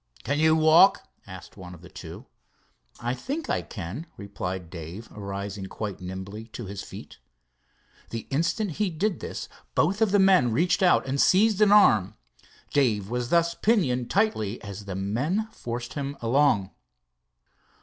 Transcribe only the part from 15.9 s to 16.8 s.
him along.